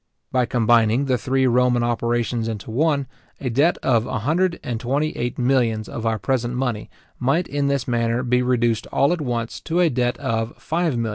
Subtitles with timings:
[0.31, 3.05] By combining the three Roman operations into one,
[3.39, 6.89] a debt of a hundred and twenty eight millions of our present money,
[7.19, 11.09] might in this manner be reduced all at once to a debt of £5,333,333:6:8.